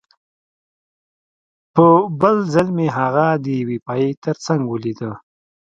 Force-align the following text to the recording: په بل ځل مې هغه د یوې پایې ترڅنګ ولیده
په 1.75 1.85
بل 2.21 2.35
ځل 2.53 2.67
مې 2.77 2.87
هغه 2.97 3.25
د 3.43 3.45
یوې 3.59 3.77
پایې 3.85 4.09
ترڅنګ 4.23 4.61
ولیده 4.67 5.11